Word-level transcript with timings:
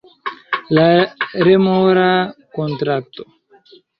La 0.77 0.85
remora 1.49 2.07
kontrakto 2.59 3.29